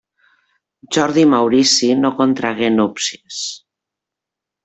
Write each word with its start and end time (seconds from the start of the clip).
Jordi 0.95 1.25
Maurici 1.33 1.89
no 1.99 2.11
contragué 2.23 2.73
núpcies. 2.79 3.41